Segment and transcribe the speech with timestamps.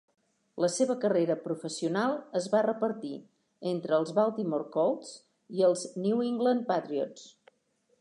[0.63, 3.13] La seva carrera professional es va repartir
[3.75, 5.15] entre els Baltimore Colts
[5.59, 7.33] i els New England Patriots.